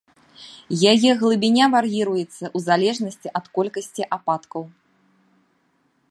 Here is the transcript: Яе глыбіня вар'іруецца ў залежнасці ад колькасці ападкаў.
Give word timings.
Яе 0.91 1.11
глыбіня 1.19 1.65
вар'іруецца 1.73 2.41
ў 2.55 2.63
залежнасці 2.67 3.27
ад 3.41 3.45
колькасці 3.59 4.03
ападкаў. 4.17 4.63